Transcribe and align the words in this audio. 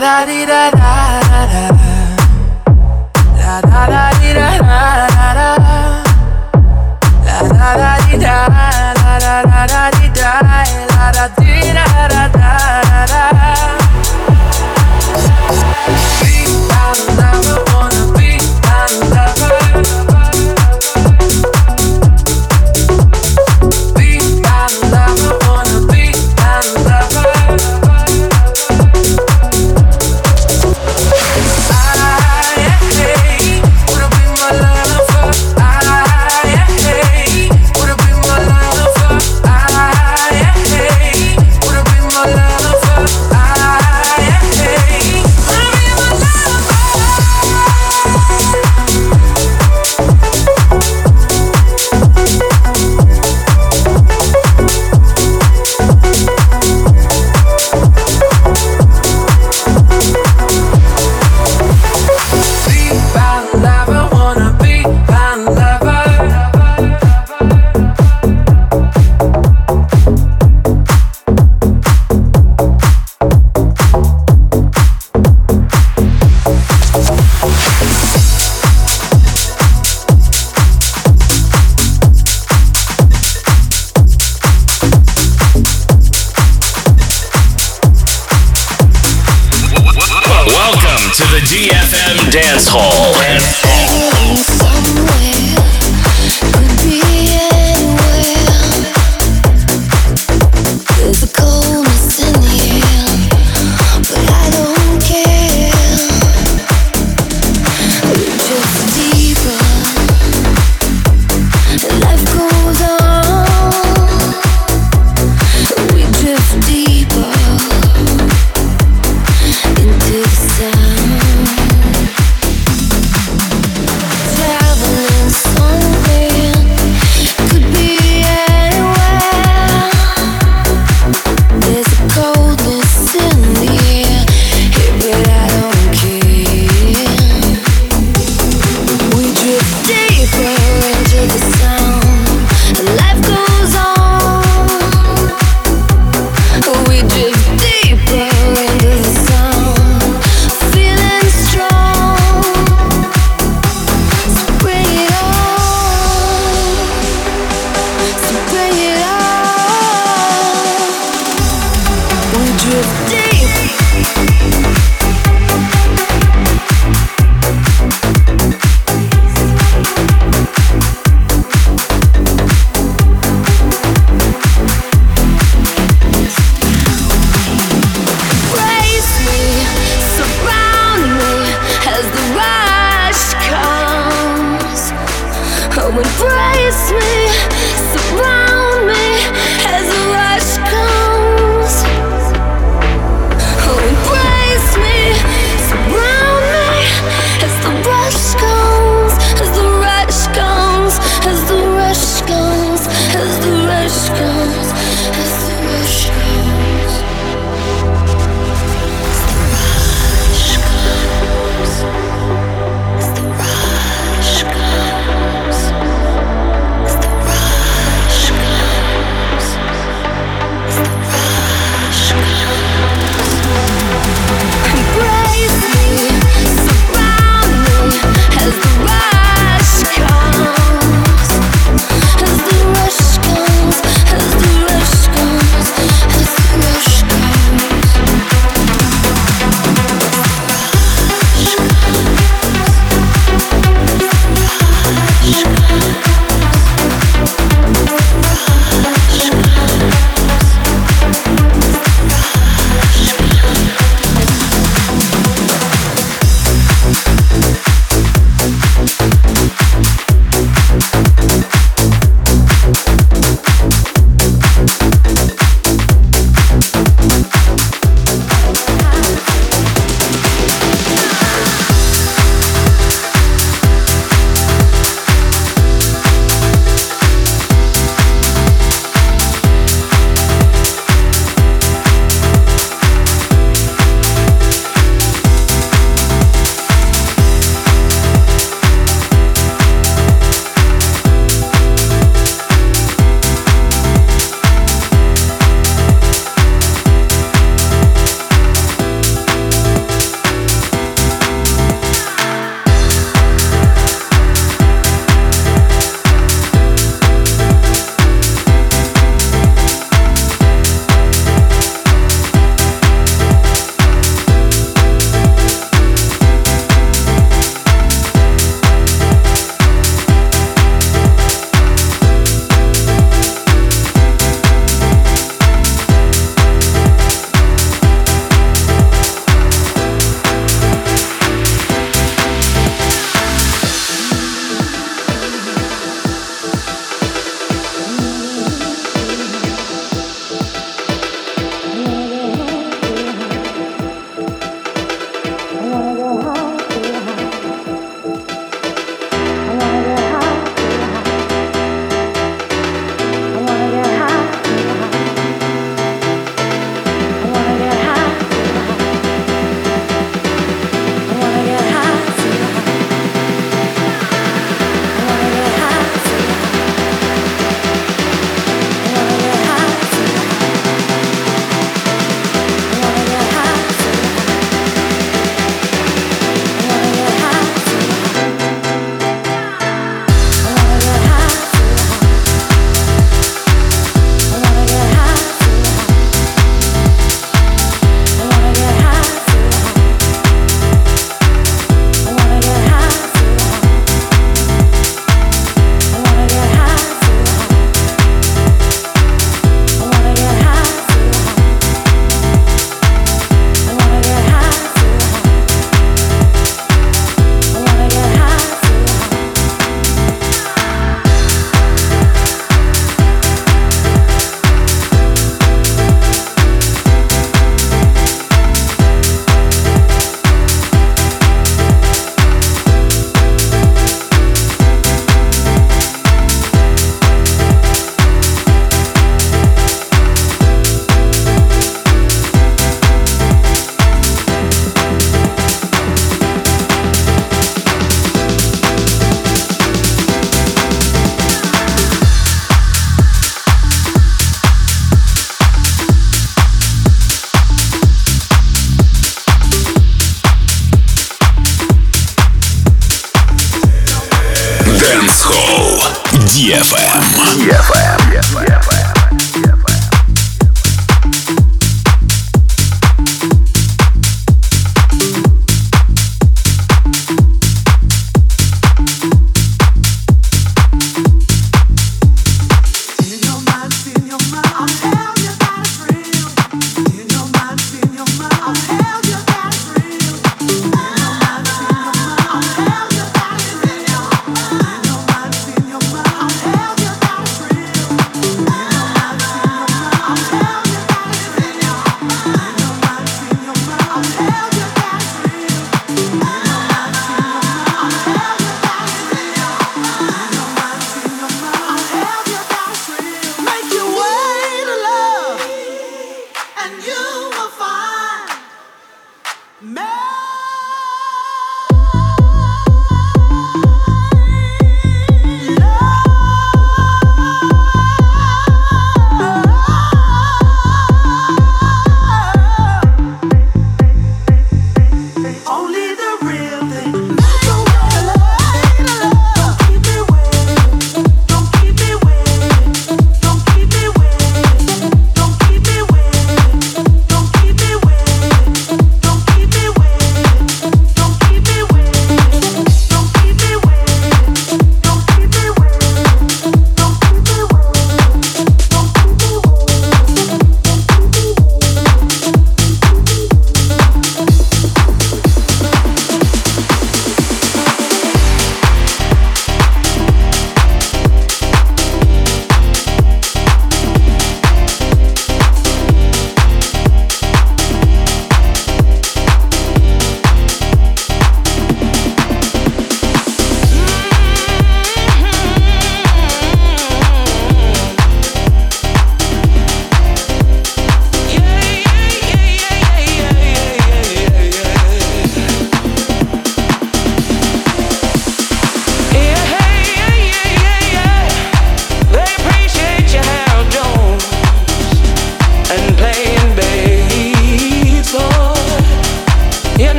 Da 0.00 0.26
dee 0.26 0.46
da 0.46 0.70
da 0.72 0.79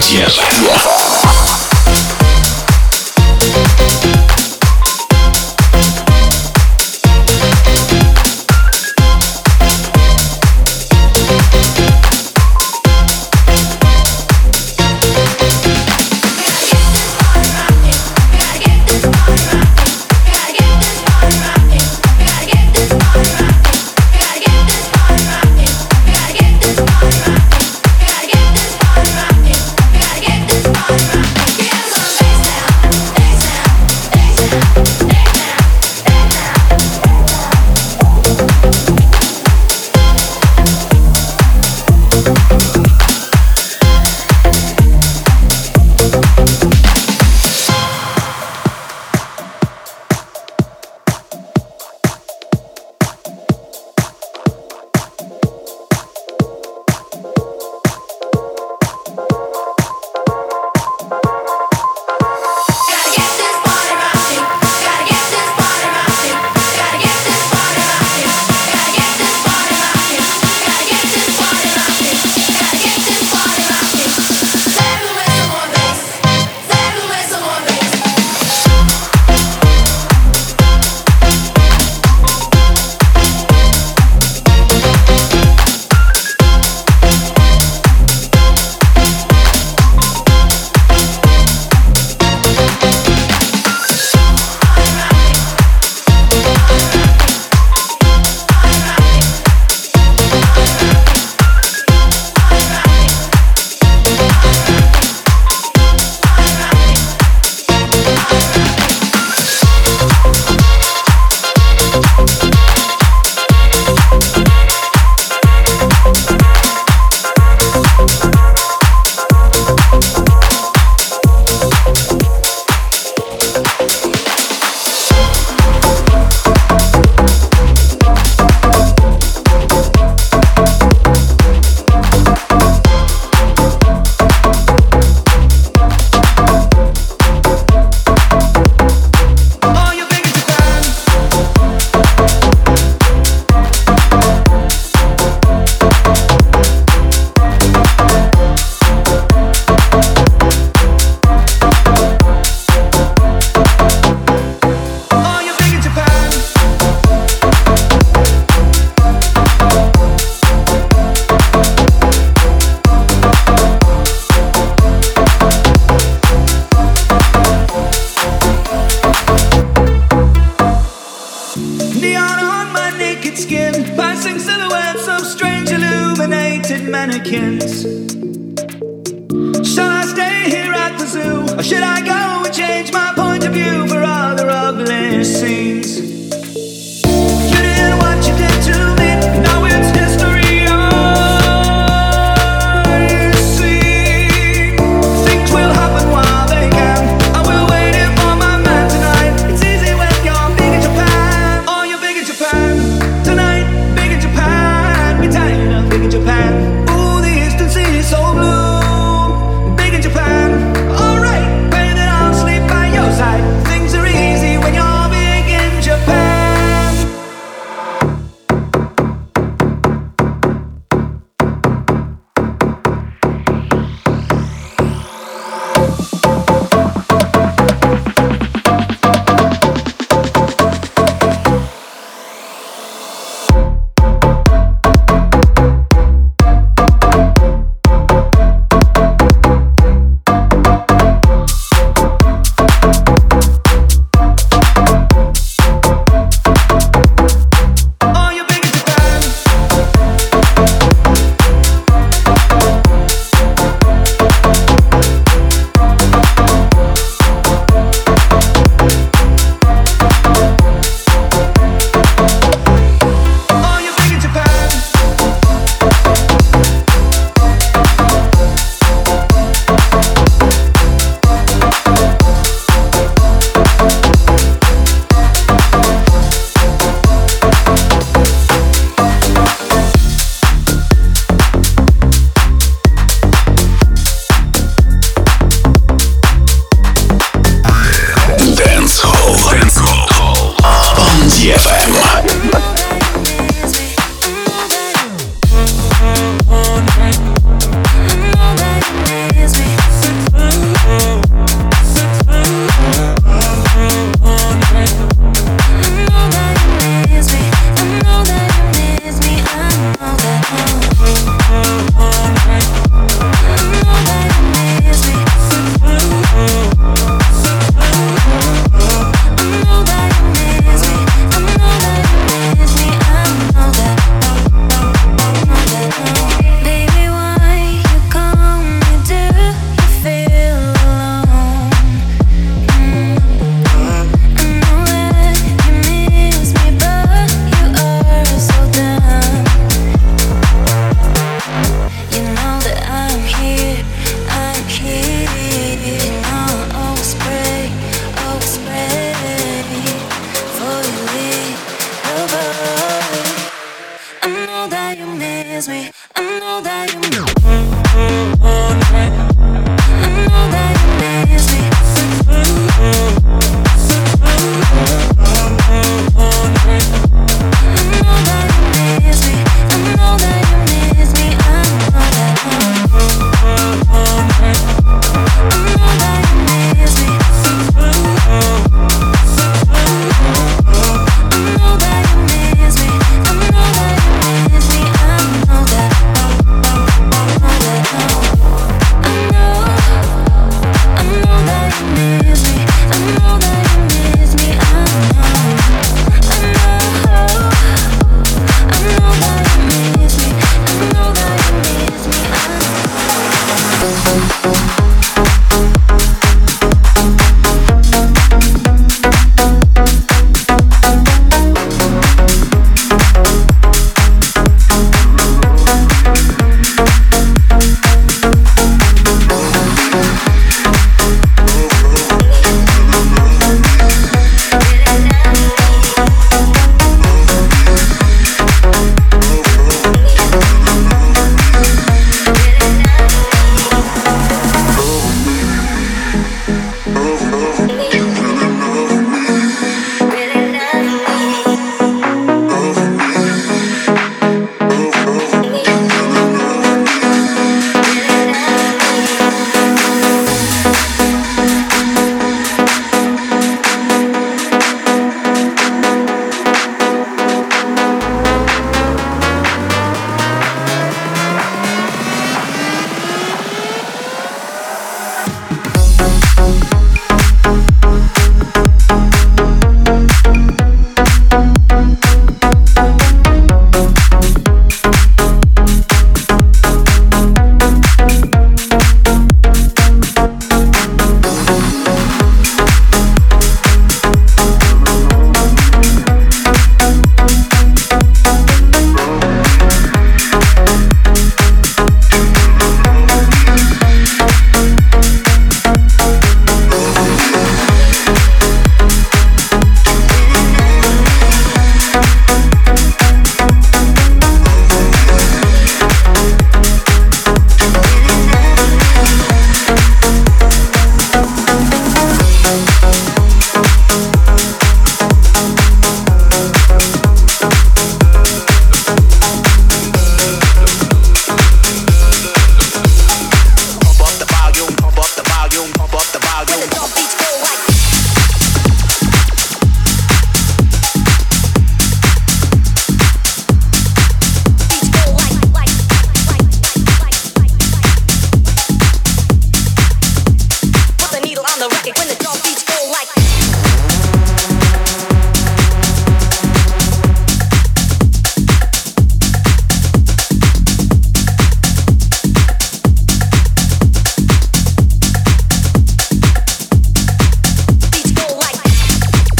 Дело. 0.00 1.13